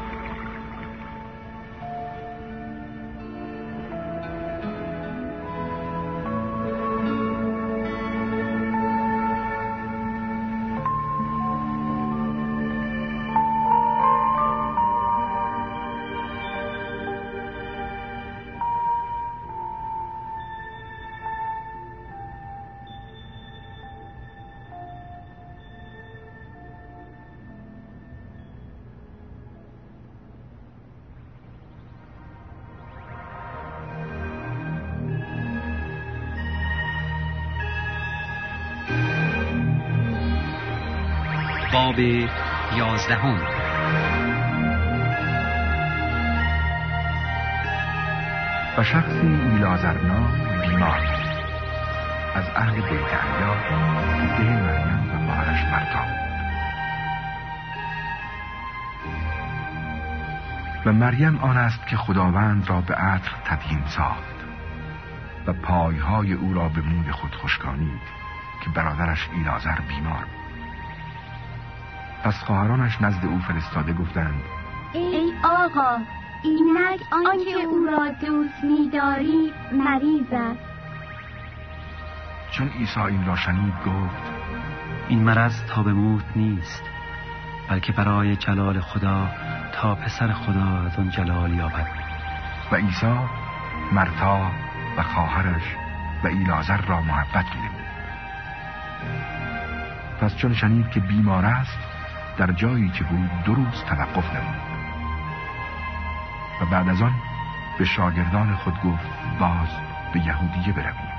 باب 41.93 42.01
یازدهم. 42.77 43.41
و 48.79 48.85
شخصی 48.85 49.27
ایلازرنام 49.53 50.33
بیمار. 50.63 51.01
از 52.35 52.45
اهل 52.57 52.75
بیت 52.75 52.91
انیا 52.91 53.55
ده 54.39 54.63
مریم 54.63 55.11
و 55.11 55.27
خواهرش 55.27 55.65
مرتا. 55.65 56.05
و 60.87 60.93
مریم 60.93 61.39
آن 61.39 61.57
است 61.57 61.87
که 61.87 61.97
خداوند 61.97 62.69
را 62.69 62.81
به 62.81 62.95
عطر 62.95 63.31
تدین 63.45 63.83
ساخت 63.87 64.35
و 65.47 65.53
پایهای 65.53 66.33
او 66.33 66.55
را 66.55 66.69
به 66.69 66.81
موی 66.81 67.13
خود 67.13 67.35
خشکانید 67.35 68.03
که 68.65 68.71
برادرش 68.71 69.29
ایلازر 69.33 69.79
بیمار 69.89 70.25
بود. 70.25 70.41
پس 72.25 72.35
خواهرانش 72.35 73.01
نزد 73.01 73.25
او 73.27 73.39
فرستاده 73.39 73.93
گفتند. 73.93 74.43
ای 74.93 75.33
آقا 75.45 75.99
اینک 76.45 77.01
آنکه 77.11 77.65
او 77.69 77.87
را 77.87 78.09
دوست 78.09 78.65
میداری 78.65 79.53
مریض 79.73 80.33
است. 80.33 80.61
چون 82.51 82.69
عیسی 82.69 83.01
این 83.01 83.27
را 83.27 83.37
شنید 83.37 83.75
گفت 83.87 84.33
این 85.09 85.25
مرض 85.25 85.65
تا 85.65 85.83
به 85.83 85.93
موت 85.93 86.25
نیست 86.37 86.83
بلکه 87.69 87.93
برای 87.93 88.37
جلال 88.37 88.81
خدا 88.81 89.29
تا 89.73 89.95
پسر 89.95 90.33
خدا 90.33 90.83
از 90.87 90.99
آن 90.99 91.11
جلال 91.11 91.53
یابد. 91.53 91.87
و 92.73 92.77
عیسی 92.77 93.17
مرتا 93.93 94.51
و 94.97 95.03
خواهرش 95.03 95.77
و 96.25 96.27
ایلازر 96.27 96.81
را 96.81 97.01
محبت 97.01 97.45
می‌نمود 97.55 97.83
پس 100.21 100.37
چون 100.37 100.55
شنید 100.55 100.91
که 100.91 101.01
بیمار 101.01 101.45
است 101.47 101.91
در 102.38 102.53
جایی 102.53 102.88
که 102.88 103.05
بود 103.05 103.31
دو 103.45 103.55
روز 103.55 103.85
توقف 103.88 104.35
نمود. 104.35 104.62
و 106.61 106.66
بعد 106.66 106.88
از 106.88 107.03
آن 107.03 107.12
به 107.79 107.85
شاگردان 107.85 108.55
خود 108.55 108.75
گفت 108.75 109.07
باز 109.40 109.68
به 110.12 110.21
یهودیه 110.21 110.73
برویم. 110.73 111.12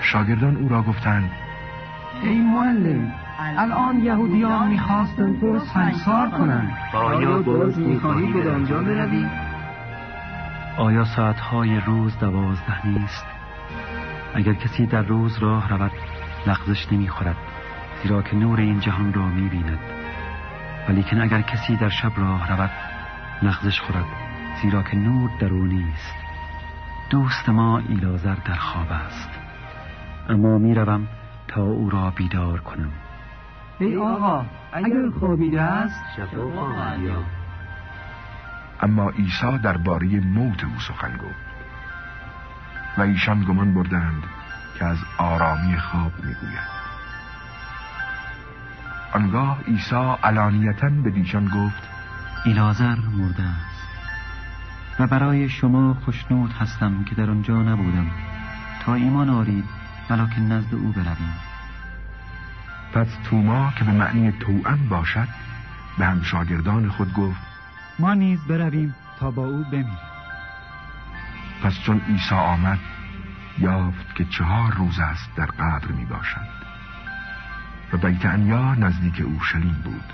شاگردان 0.00 0.56
او 0.56 0.68
را 0.68 0.82
گفتند 0.82 1.30
ای 2.22 2.38
معلم 2.38 3.12
الان 3.38 4.00
یهودیان 4.00 4.68
می‌خواستند 4.68 5.40
تو 5.40 5.52
رو 5.52 5.60
سنگسار 5.60 6.30
کنند. 6.30 6.76
آیا 6.94 7.42
باز 7.42 7.78
می‌خواهی 7.78 8.32
به 8.32 8.52
آنجا 8.52 8.82
بروی؟ 8.82 9.26
آیا 10.78 11.04
ساعتهای 11.04 11.80
روز 11.80 12.18
دوازده 12.18 12.86
نیست؟ 12.86 13.26
اگر 14.34 14.54
کسی 14.54 14.86
در 14.86 15.02
روز 15.02 15.38
راه 15.38 15.68
رود 15.68 15.92
لغزش 16.46 16.92
نمی‌خورد 16.92 17.36
زیرا 18.02 18.22
که 18.22 18.36
نور 18.36 18.60
این 18.60 18.80
جهان 18.80 19.12
را 19.12 19.26
می‌بیند. 19.26 19.78
ولیکن 20.88 21.20
اگر 21.20 21.40
کسی 21.40 21.76
در 21.76 21.88
شب 21.88 22.12
راه 22.16 22.52
رود 22.52 22.70
لغزش 23.42 23.80
خورد 23.80 24.04
زیرا 24.62 24.82
که 24.82 24.96
نور 24.96 25.30
در 25.40 25.52
او 25.52 25.66
نیست. 25.66 26.14
دوست 27.10 27.48
ما 27.48 27.78
ایلازر 27.78 28.34
در 28.34 28.54
خواب 28.54 28.92
است. 28.92 29.30
اما 30.28 30.58
می‌روم 30.58 31.08
تا 31.48 31.62
او 31.62 31.90
را 31.90 32.10
بیدار 32.10 32.60
کنم. 32.60 32.92
ای 33.78 33.96
آقا 33.96 34.44
اگر 34.72 35.10
خوابیده 35.20 35.60
است 35.62 36.04
اما 38.80 39.10
عیسی 39.10 39.58
درباره 39.62 40.20
موت 40.20 40.64
او 40.64 40.78
سخن 40.88 41.16
گفت. 41.16 41.44
و 42.98 43.02
ایشان 43.02 43.44
گمان 43.44 43.74
بردند 43.74 44.22
که 44.78 44.84
از 44.84 44.98
آرامی 45.18 45.78
خواب 45.78 46.12
می‌گوید. 46.24 46.74
آنگاه 49.12 49.60
عیسی 49.66 50.14
علانیتا 50.22 50.88
به 50.88 51.10
دیشان 51.10 51.44
گفت 51.44 51.82
ایلازر 52.44 52.96
مرده 52.96 53.42
است. 53.42 53.88
و 55.00 55.06
برای 55.06 55.48
شما 55.48 55.94
خوشنود 55.94 56.52
هستم 56.52 57.04
که 57.04 57.14
در 57.14 57.30
آنجا 57.30 57.62
نبودم. 57.62 58.10
تا 58.84 58.94
ایمان 58.94 59.30
آرید 59.30 59.64
ولکن 60.10 60.42
نزد 60.42 60.74
او 60.74 60.92
برویم. 60.92 61.34
پس 62.92 63.08
توما 63.24 63.72
که 63.78 63.84
به 63.84 63.92
معنی 63.92 64.32
توأم 64.32 64.88
باشد 64.88 65.28
به 65.98 66.06
هم 66.06 66.22
شاگردان 66.22 66.88
خود 66.88 67.12
گفت 67.12 67.40
ما 67.98 68.14
نیز 68.14 68.44
برویم 68.44 68.94
تا 69.20 69.30
با 69.30 69.46
او 69.46 69.64
بمیریم. 69.64 69.98
پس 71.62 71.80
چون 71.80 72.00
عیسی 72.00 72.34
آمد 72.34 72.78
یافت 73.58 74.14
که 74.14 74.24
چهار 74.24 74.72
روز 74.74 74.98
است 74.98 75.34
در 75.36 75.46
قبر 75.46 75.86
می 75.86 76.04
باشد 76.04 76.64
و 77.92 77.96
بیت 77.96 78.26
انیا 78.26 78.74
نزدیک 78.74 79.20
او 79.20 79.40
شلیم 79.40 79.82
بود. 79.84 80.12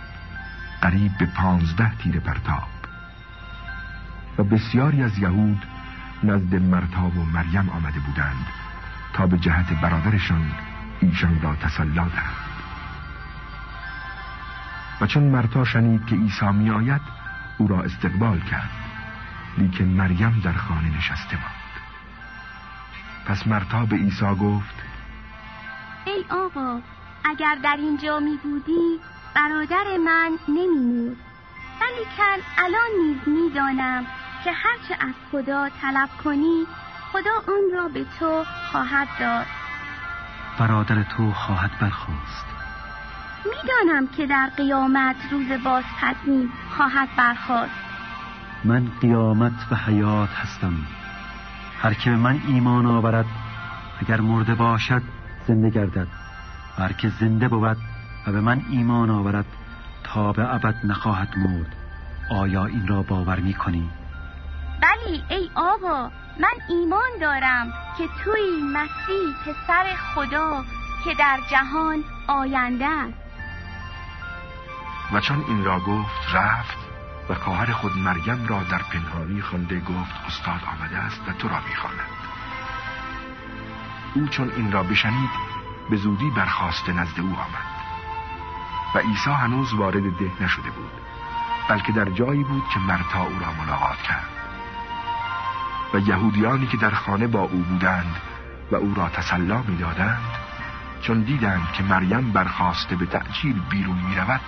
قریب 0.81 1.19
به 1.19 1.27
پانزده 1.27 1.95
تیر 1.95 2.21
پرتاب. 2.21 2.69
و 4.39 4.45
بسیاری 4.45 5.03
از 5.03 5.19
یهود 5.19 5.63
نزد 6.25 6.55
مرتا 6.55 7.03
و 7.03 7.25
مریم 7.25 7.69
آمده 7.69 8.01
بودند 8.01 8.47
تا 9.13 9.27
به 9.27 9.39
جهت 9.39 9.81
برادرشان 9.81 10.53
ایشان 11.01 11.41
را 11.43 11.55
تسلا 11.55 12.05
دهند. 12.05 12.51
و 15.01 15.07
چون 15.07 15.23
مرتا 15.23 15.65
شنید 15.65 16.07
که 16.07 16.17
عیسی 16.17 16.51
می 16.51 16.71
آید 16.71 17.01
او 17.59 17.69
را 17.69 17.83
استقبال 17.83 18.41
کرد. 18.41 18.71
لیکن 19.59 19.85
مریم 19.85 20.41
در 20.45 20.53
خانه 20.53 20.97
نشسته 20.97 21.37
ماند 21.37 21.60
پس 23.27 23.47
مرتا 23.47 23.85
به 23.85 23.97
عیسی 23.97 24.35
گفت 24.41 24.75
ای 26.05 26.25
آقا 26.31 26.81
اگر 27.25 27.55
در 27.63 27.77
اینجا 27.77 28.21
می 28.21 28.37
بودی 28.43 29.01
برادر 29.35 29.85
من 30.05 30.39
نمی 30.49 31.09
مرد 31.09 31.17
ولیکن 31.81 32.45
الان 32.59 32.91
نیز 33.01 33.19
می‌دانم 33.27 34.07
که 34.45 34.53
هرچه 34.53 35.05
از 35.07 35.15
خدا 35.33 35.69
طلب 35.69 36.09
کنی 36.25 36.67
خدا 37.13 37.31
آن 37.49 37.63
را 37.75 37.89
به 37.89 38.07
تو 38.19 38.45
خواهد 38.73 39.09
داد. 39.21 39.47
برادر 40.59 41.03
تو 41.03 41.33
خواهد 41.33 41.71
برخواست 41.81 42.47
می‌دانم 43.45 44.07
که 44.07 44.27
در 44.27 44.51
قیامت 44.57 45.17
روز 45.31 45.47
بازپسین 45.65 46.51
خواهد 46.77 47.09
برخواست 47.17 47.81
من 48.65 48.89
قیامت 49.01 49.67
و 49.71 49.75
حیات 49.75 50.31
هستم. 50.31 50.75
هر 51.83 51.95
که 51.95 52.11
به 52.11 52.17
من 52.17 52.41
ایمان 52.49 52.87
آورد 52.87 53.27
اگر 54.01 54.21
مرده 54.21 54.55
باشد 54.55 55.03
زنده 55.47 55.71
گردد. 55.71 56.09
و 56.79 56.83
هر 56.83 56.93
که 56.93 57.09
زنده 57.09 57.49
بود 57.49 57.77
و 58.27 58.33
به 58.33 58.41
من 58.41 58.63
ایمان 58.71 59.11
آورد 59.11 59.45
تا 60.05 60.33
به 60.33 60.55
ابد 60.55 60.75
نخواهد 60.85 61.39
مرد. 61.39 61.77
آیا 62.31 62.67
این 62.67 62.87
را 62.87 63.03
باور 63.03 63.41
می 63.41 63.55
کنی؟ 63.55 63.91
بلی 64.83 65.23
ای 65.29 65.51
آقا 65.55 66.11
من 66.41 66.55
ایمان 66.69 67.11
دارم 67.21 67.73
که 67.99 68.09
توی 68.25 68.63
مسیح 68.73 69.35
پسر 69.45 69.95
خدا 70.15 70.65
که 71.05 71.15
در 71.15 71.39
جهان 71.51 72.05
آینده 72.29 72.87
است. 72.87 73.15
و 75.13 75.21
چون 75.21 75.45
این 75.49 75.65
را 75.65 75.81
گفت 75.81 76.35
رفت 76.35 76.90
و 77.31 77.35
خواهر 77.35 77.73
خود 77.73 77.99
مریم 77.99 78.47
را 78.47 78.63
در 78.63 78.79
پنهانی 78.79 79.43
خوانده 79.43 79.81
گفت 79.81 80.15
استاد 80.27 80.61
آمده 80.67 80.97
است 80.97 81.21
و 81.29 81.33
تو 81.33 81.49
را 81.49 81.61
می‌خواند. 81.69 82.11
او 84.15 84.29
چون 84.29 84.51
این 84.57 84.73
را 84.73 84.83
بشنید 84.83 85.31
به 85.91 85.97
زودی 85.97 86.31
برخواسته 86.31 86.93
نزد 86.93 87.21
او 87.21 87.29
آمد. 87.29 87.71
و 88.95 88.99
عیسی 88.99 89.31
هنوز 89.31 89.73
وارد 89.73 90.03
ده 90.03 90.45
نشده 90.45 90.71
بود 90.71 90.91
بلکه 91.69 91.93
در 91.93 92.11
جایی 92.11 92.45
بود 92.45 92.63
که 92.75 92.81
مرتا 92.81 93.23
او 93.23 93.39
را 93.39 93.53
ملاقات 93.65 94.03
کرد. 94.03 94.29
و 95.95 95.99
یهودیانی 95.99 96.67
که 96.67 96.77
در 96.77 96.91
خانه 96.91 97.27
با 97.27 97.41
او 97.41 97.59
بودند 97.59 98.17
و 98.73 98.77
او 98.77 98.95
را 98.95 99.09
تسلا 99.09 99.63
می‌دادند 99.63 100.31
چون 101.03 101.23
دیدند 101.23 101.73
که 101.73 101.83
مریم 101.83 102.33
برخواسته 102.33 102.97
به 102.97 103.07
تعجیل 103.07 103.61
بیرون 103.71 103.99
می 103.99 104.17
رود 104.17 104.41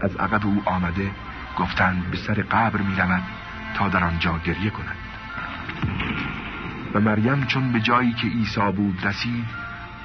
از 0.00 0.16
عقب 0.16 0.46
او 0.46 0.62
آمده 0.66 1.10
گفتند 1.58 2.10
به 2.10 2.16
سر 2.16 2.34
قبر 2.34 2.80
می 2.80 2.96
رود 2.96 3.22
تا 3.74 3.88
در 3.88 4.04
آنجا 4.04 4.38
گریه 4.38 4.70
کند. 4.70 4.96
و 6.94 7.00
مریم 7.00 7.46
چون 7.46 7.72
به 7.72 7.80
جایی 7.80 8.12
که 8.12 8.26
عیسی 8.26 8.72
بود 8.76 9.06
رسید 9.06 9.46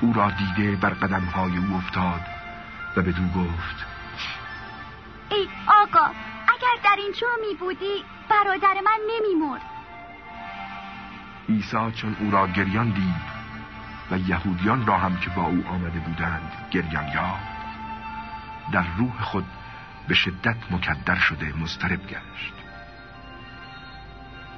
او 0.02 0.14
را 0.14 0.32
دیده 0.32 0.76
بر 0.76 0.90
قدمهای 0.90 1.58
او 1.58 1.76
افتاد 1.76 2.22
و 2.98 3.02
به 3.02 3.12
دو 3.12 3.28
گفت 3.28 3.86
ای 5.30 5.48
آقا 5.68 6.06
اگر 6.48 6.82
در 6.84 6.96
اینجا 6.98 7.28
می 7.50 7.56
بودی 7.60 8.04
برادر 8.30 8.74
من 8.74 9.00
نمی 9.16 9.46
مرد 9.46 9.62
عیسی 11.50 11.92
چون 11.96 12.16
او 12.20 12.32
را 12.32 12.48
گریان 12.48 12.90
دید 12.90 13.36
و 14.12 14.18
یهودیان 14.18 14.86
را 14.86 14.98
هم 14.98 15.18
که 15.18 15.30
با 15.30 15.44
او 15.44 15.66
آمده 15.68 16.00
بودند 16.00 16.52
گریان 16.72 17.08
یافت. 17.08 17.56
در 18.72 18.86
روح 18.98 19.22
خود 19.22 19.46
به 20.08 20.13
شدت 20.13 20.72
مکدر 20.72 21.15
شده 21.15 21.58
مسترب 21.58 22.08
گشت 22.08 22.54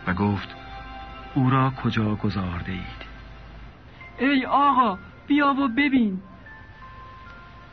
و 0.07 0.13
گفت 0.13 0.55
او 1.33 1.49
را 1.49 1.69
کجا 1.83 2.15
گذارده 2.15 2.71
اید 2.71 3.07
ای 4.19 4.45
آقا 4.45 4.97
بیا 5.27 5.47
و 5.53 5.67
ببین. 5.67 6.21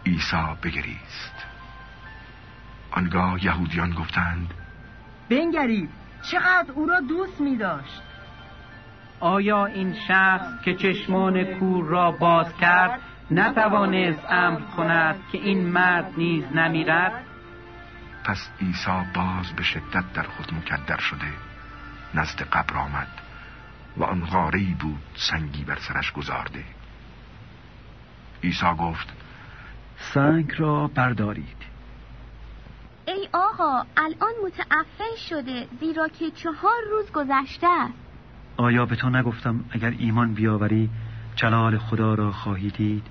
عیسی 0.06 0.56
بگریست. 0.62 1.46
آنگاه 2.90 3.44
یهودیان 3.44 3.90
گفتند 3.90 4.54
بنگرید 5.30 5.90
چقدر 6.30 6.72
او 6.74 6.86
را 6.86 7.00
دوست 7.00 7.40
می 7.40 7.56
داشت 7.56 8.02
آیا 9.20 9.66
این 9.66 9.94
شخص 10.08 10.46
که 10.64 10.74
چشمان 10.74 11.44
کور 11.44 11.84
را 11.84 12.10
باز 12.10 12.56
کرد 12.56 13.00
نتوانست 13.30 14.24
امر 14.30 14.60
کند 14.76 15.16
که 15.32 15.38
این 15.38 15.66
مرد 15.66 16.12
نیز 16.16 16.44
نمیرد 16.54 17.24
پس 18.24 18.48
عیسی 18.60 19.02
باز 19.14 19.52
به 19.56 19.62
شدت 19.62 20.12
در 20.12 20.22
خود 20.22 20.54
مکدر 20.54 21.00
شده 21.00 21.32
نزد 22.14 22.42
قبر 22.42 22.76
آمد 22.76 23.08
و 23.96 24.04
آن 24.04 24.26
غارهی 24.26 24.74
بود 24.80 25.02
سنگی 25.14 25.64
بر 25.64 25.78
سرش 25.78 26.12
گذارده. 26.12 26.64
عیسی 28.42 28.74
گفت 28.78 29.12
سنگ 29.96 30.52
را 30.58 30.86
بردارید. 30.86 31.56
ای 33.06 33.28
آقا 33.32 33.86
الان 33.96 34.32
متعفن 34.44 35.16
شده 35.28 35.66
زیرا 35.80 36.08
که 36.08 36.30
چهار 36.30 36.82
روز 36.90 37.12
گذشته 37.12 37.66
است. 37.66 37.94
آیا 38.56 38.86
به 38.86 38.96
تو 38.96 39.10
نگفتم 39.10 39.64
اگر 39.70 39.94
ایمان 39.98 40.34
بیاوری 40.34 40.90
جلال 41.36 41.78
خدا 41.78 42.14
را 42.14 42.32
خواهی 42.32 42.70
دید؟ 42.70 43.06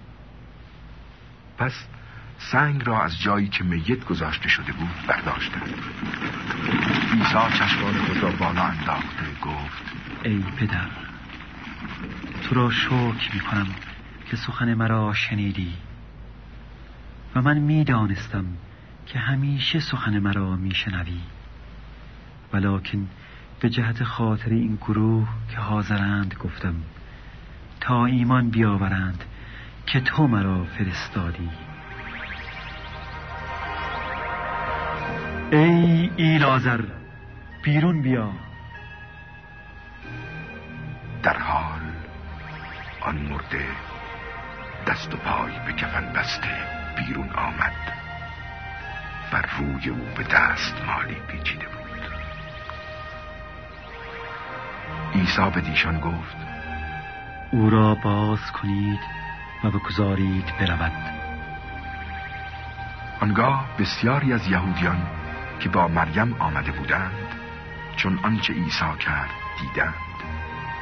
پس 1.57 1.87
سنگ 2.37 2.85
را 2.85 3.03
از 3.03 3.19
جایی 3.19 3.47
که 3.47 3.63
میت 3.63 4.05
گذاشته 4.05 4.49
شده 4.49 4.71
بود 4.71 5.07
برداشتند. 5.07 5.73
عیسی 7.13 7.57
چشمان 7.59 7.93
خود 7.93 8.17
را 8.17 8.31
بالا 8.31 8.61
انداخته 8.61 9.25
گفت 9.41 9.83
ای 10.23 10.43
پدر 10.57 10.87
تو 12.43 12.55
را 12.55 12.71
شکر 12.71 13.33
می 13.33 13.39
کنم 13.39 13.67
که 14.29 14.35
سخن 14.35 14.73
مرا 14.73 15.13
شنیدی. 15.13 15.73
و 17.35 17.41
من 17.41 17.57
می‌دانستم 17.57 18.45
که 19.05 19.19
همیشه 19.19 19.79
سخن 19.79 20.19
مرا 20.19 20.55
میشنوی. 20.55 21.19
ولکن 22.53 23.07
به 23.59 23.69
جهت 23.69 24.03
خاطر 24.03 24.49
این 24.49 24.75
گروه 24.75 25.27
که 25.51 25.57
حاضرند 25.57 26.35
گفتم 26.39 26.75
تا 27.79 28.05
ایمان 28.05 28.49
بیاورند 28.49 29.23
که 29.85 29.99
تو 29.99 30.27
مرا 30.27 30.63
فرستادی. 30.63 31.49
ای 35.53 36.11
ایلازر 36.15 36.81
بیرون 37.63 38.01
بیا. 38.01 38.29
در 41.23 41.37
حال 41.37 41.81
آن 43.01 43.15
مرده 43.15 43.65
دست 44.87 45.13
و 45.13 45.17
پای 45.17 45.51
به 45.65 45.73
کفن 45.73 46.13
بسته 46.13 46.49
بیرون 46.97 47.29
آمد. 47.29 47.73
و 49.33 49.41
روی 49.57 49.89
او 49.89 50.05
به 50.17 50.23
دست 50.23 50.75
مالی 50.87 51.15
پیچیده 51.27 51.65
بود. 51.65 52.01
عیسی 55.15 55.49
به 55.53 55.61
دیشان 55.61 55.99
گفت 55.99 56.37
او 57.51 57.69
را 57.69 57.95
باز 57.95 58.51
کنید 58.51 58.99
و 59.63 59.69
بگذارید 59.69 60.57
برود. 60.59 61.13
آنگاه 63.21 63.65
بسیاری 63.79 64.33
از 64.33 64.47
یهودیان 64.47 65.22
که 65.59 65.69
با 65.69 65.87
مریم 65.87 66.35
آمده 66.39 66.71
بودند 66.71 67.27
چون 67.95 68.19
آنچه 68.23 68.53
عیسی 68.53 68.97
کرد 68.99 69.29
دیدند 69.61 69.93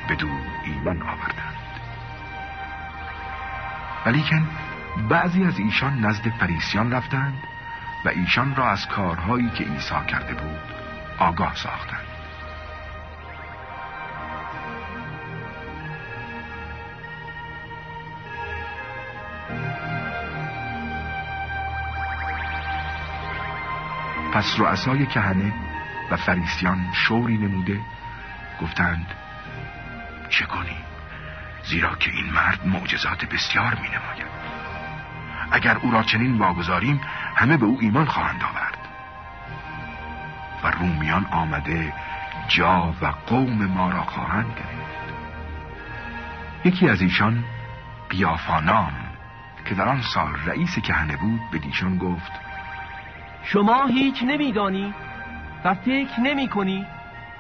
بدو 0.09 0.27
ایمان 0.65 1.01
آوردند. 1.01 1.57
ولیکن 4.05 4.49
بعضی 5.09 5.43
از 5.43 5.59
ایشان 5.59 6.05
نزد 6.05 6.29
فریسیان 6.29 6.91
رفتند 6.91 7.43
و 8.05 8.09
ایشان 8.09 8.55
را 8.55 8.69
از 8.69 8.87
کارهایی 8.87 9.49
که 9.49 9.63
عیسی 9.63 10.05
کرده 10.07 10.33
بود 10.33 10.59
آگاه 11.19 11.55
ساختند. 11.55 12.10
پس 24.33 24.55
رؤسای 24.59 25.05
کهنه 25.05 25.53
و 26.11 26.15
فریسیان 26.15 26.85
شوری 26.93 27.37
نموده 27.37 27.79
گفتند 28.61 29.07
چه 30.29 30.45
کنیم؟ 30.45 30.83
زیرا 31.63 31.95
که 31.95 32.11
این 32.11 32.33
مرد 32.33 32.67
معجزات 32.67 33.25
بسیار 33.25 33.75
می 33.75 33.87
نماید 33.87 34.31
اگر 35.51 35.77
او 35.77 35.91
را 35.91 36.03
چنین 36.03 36.37
واگذاریم 36.37 37.01
همه 37.35 37.57
به 37.57 37.65
او 37.65 37.77
ایمان 37.81 38.05
خواهند 38.05 38.43
آورد. 38.43 38.77
و 40.63 40.71
رومیان 40.71 41.25
آمده 41.25 41.93
جا 42.47 42.93
و 43.01 43.05
قوم 43.05 43.65
ما 43.65 43.89
را 43.89 44.03
خواهند 44.03 44.45
گرفت. 44.45 45.13
یکی 46.65 46.89
از 46.89 47.01
ایشان 47.01 47.43
قیافانام 48.09 48.93
که 49.65 49.75
در 49.75 49.89
آن 49.89 50.01
سال 50.01 50.35
رئیس 50.45 50.79
کهنه 50.79 51.17
بود 51.17 51.41
به 51.51 51.57
دیشان 51.57 51.97
گفت 51.97 52.31
شما 53.53 53.85
هیچ 53.85 54.23
نمیدانی 54.23 54.93
و 55.65 55.73
فکر 55.73 56.19
نمی 56.19 56.47
کنی 56.47 56.85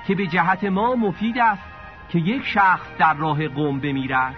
که 0.07 0.15
به 0.15 0.27
جهت 0.27 0.63
ما 0.63 0.95
مفید 0.95 1.39
است 1.39 1.63
که 2.09 2.19
یک 2.19 2.45
شخص 2.45 2.87
در 2.97 3.13
راه 3.13 3.47
قوم 3.47 3.79
بمیرد 3.79 4.35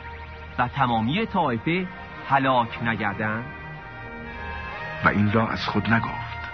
و 0.59 0.67
تمامی 0.67 1.25
طایفه 1.25 1.87
هلاک 2.29 2.83
نگردند. 2.83 3.45
و 5.05 5.07
این 5.07 5.31
را 5.31 5.49
از 5.49 5.65
خود 5.65 5.93
نگفت 5.93 6.51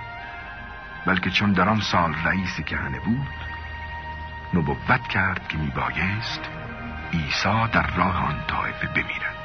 بلکه 1.06 1.30
چون 1.30 1.54
در 1.54 1.70
آن 1.70 1.80
سال 1.80 2.14
رئیس 2.26 2.62
کهنه 2.62 3.00
بود 3.00 3.28
نبوت 4.54 5.08
کرد 5.08 5.48
که 5.48 5.58
میبایست 5.58 6.50
عیسی 7.14 7.68
در 7.72 7.96
راه 7.96 8.26
آن 8.26 8.36
طایفه 8.48 8.88
بمیرد. 8.88 9.36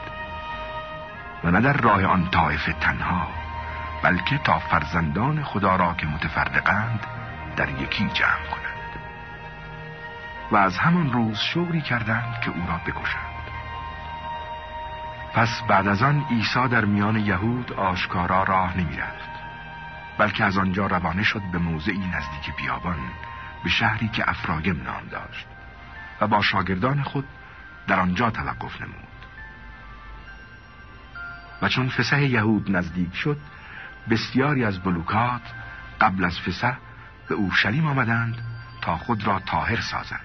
و 1.45 1.51
نه 1.51 1.61
در 1.61 1.77
راه 1.77 2.05
آن 2.05 2.31
طایفه 2.31 2.73
تنها. 2.73 3.44
بلکه 4.05 4.39
تا 4.39 4.59
فرزندان 4.59 5.43
خدا 5.43 5.77
را 5.77 5.95
که 5.95 6.07
متفرقند 6.07 7.07
در 7.57 7.69
یکی 7.69 8.09
جمع 8.09 8.47
کنند. 8.51 8.99
و 10.51 10.57
از 10.57 10.79
همان 10.79 11.13
روز 11.13 11.39
شوری 11.39 11.81
کردند 11.81 12.41
که 12.41 12.51
او 12.51 12.67
را 12.67 12.81
بکشند. 12.87 13.35
پس 15.35 15.63
بعد 15.69 15.89
از 15.89 16.03
آن 16.03 16.25
عیسی 16.31 16.69
در 16.69 16.85
میان 16.85 17.17
یهود 17.17 17.73
آشکارا 17.73 18.43
راه 18.43 18.79
نمی 18.79 18.97
رفت 18.97 19.31
بلکه 20.19 20.45
از 20.45 20.59
آنجا 20.59 20.87
روانه 20.87 21.23
شد 21.23 21.43
به 21.53 21.59
موضعی 21.59 21.99
نزدیک 21.99 22.57
بیابان 22.57 22.99
به 23.65 23.71
شهری 23.71 24.09
که 24.09 24.31
افرایم 24.31 24.83
نام 24.83 25.09
داشت 25.11 25.47
و 26.21 26.27
با 26.27 26.43
شاگردان 26.43 27.03
خود 27.03 27.25
در 27.87 28.01
آنجا 28.01 28.31
توقف 28.31 28.81
نمود. 28.81 29.05
و 31.63 31.69
چون 31.69 31.89
فسح 31.89 32.23
یهود 32.23 32.77
نزدیک 32.77 33.15
شد 33.15 33.39
بسیاری 34.11 34.65
از 34.65 34.79
بلوکات 34.79 35.43
قبل 36.01 36.25
از 36.25 36.41
فسح 36.41 36.75
به 37.29 37.35
اورشلیم 37.35 37.87
آمدند 37.87 38.43
تا 38.81 38.97
خود 38.97 39.27
را 39.27 39.41
طاهر 39.41 39.81
سازند 39.81 40.21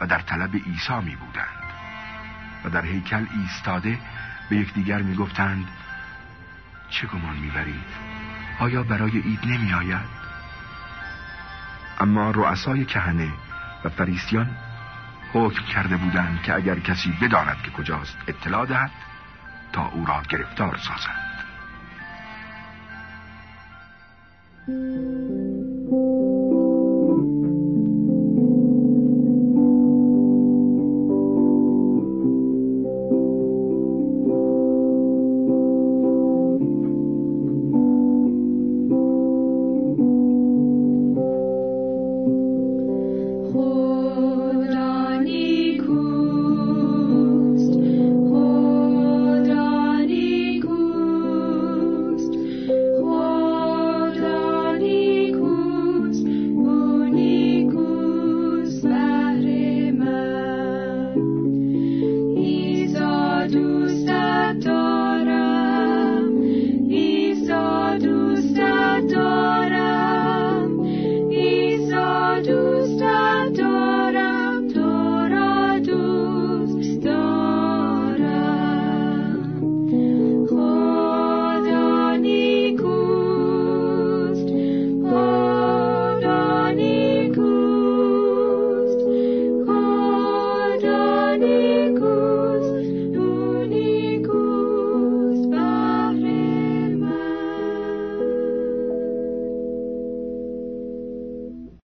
و 0.00 0.06
در 0.06 0.18
طلب 0.18 0.54
عیسی 0.54 1.00
می 1.04 1.16
بودند 1.16 1.62
و 2.64 2.70
در 2.70 2.84
هیکل 2.84 3.26
ایستاده 3.40 3.98
به 4.50 4.56
یکدیگر 4.56 5.02
می 5.02 5.14
گفتند 5.14 5.68
چه 6.90 7.06
گمان 7.06 7.36
می‌برید 7.36 8.12
آیا 8.58 8.82
برای 8.82 9.18
عید 9.18 9.44
نمی 9.44 9.74
آید؟ 9.74 10.22
اما 12.00 12.30
رؤسای 12.30 12.84
کهنه 12.84 13.32
و 13.84 13.88
فریسیان 13.88 14.56
حکم 15.32 15.64
کرده 15.64 15.96
بودند 15.96 16.42
که 16.42 16.54
اگر 16.54 16.78
کسی 16.78 17.12
بداند 17.20 17.62
که 17.62 17.70
کجاست 17.70 18.16
اطلاع 18.26 18.66
دهد 18.66 18.90
تا 19.72 19.86
او 19.86 20.06
را 20.06 20.22
گرفتار 20.28 20.76
سازند 20.76 21.21